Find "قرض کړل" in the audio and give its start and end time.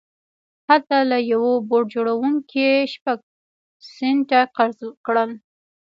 4.55-5.31